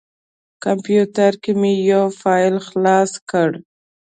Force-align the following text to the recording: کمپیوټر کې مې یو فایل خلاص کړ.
کمپیوټر 0.63 1.31
کې 1.43 1.51
مې 1.59 1.73
یو 1.91 2.05
فایل 2.19 2.55
خلاص 2.67 3.11
کړ. 3.29 3.49